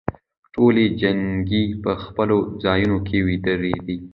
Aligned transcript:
ټولې 0.53 0.85
جینکې 0.99 1.63
په 1.83 1.91
خپلو 2.03 2.37
ځايونوکې 2.63 3.17
ودرېدي. 3.27 3.97